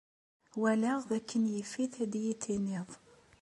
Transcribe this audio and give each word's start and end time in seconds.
Walaɣ 0.59 0.99
d 1.09 1.11
akken 1.17 1.43
yif-it 1.53 1.93
ad 2.03 2.13
yi-d-tiniḍ. 2.23 2.89